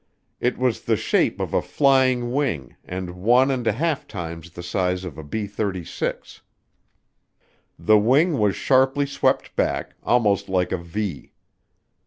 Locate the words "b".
5.23-5.45